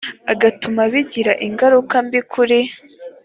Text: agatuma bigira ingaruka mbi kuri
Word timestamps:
agatuma 0.31 0.81
bigira 0.91 1.33
ingaruka 1.47 1.95
mbi 2.05 2.21
kuri 2.31 2.59